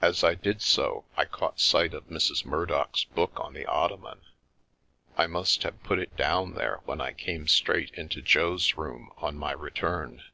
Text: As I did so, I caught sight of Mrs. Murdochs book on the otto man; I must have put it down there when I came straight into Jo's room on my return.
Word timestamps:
As 0.00 0.24
I 0.24 0.34
did 0.34 0.60
so, 0.60 1.04
I 1.16 1.24
caught 1.24 1.60
sight 1.60 1.94
of 1.94 2.08
Mrs. 2.08 2.44
Murdochs 2.44 3.04
book 3.04 3.38
on 3.38 3.52
the 3.54 3.64
otto 3.64 3.96
man; 3.96 4.22
I 5.16 5.28
must 5.28 5.62
have 5.62 5.80
put 5.84 6.00
it 6.00 6.16
down 6.16 6.54
there 6.54 6.80
when 6.84 7.00
I 7.00 7.12
came 7.12 7.46
straight 7.46 7.92
into 7.94 8.20
Jo's 8.22 8.74
room 8.74 9.12
on 9.18 9.36
my 9.36 9.52
return. 9.52 10.24